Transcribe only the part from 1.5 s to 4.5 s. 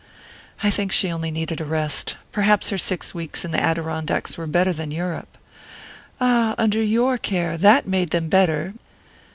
rest. Perhaps her six weeks in the Adirondacks were